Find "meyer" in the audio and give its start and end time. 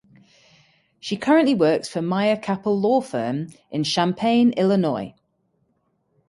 2.01-2.35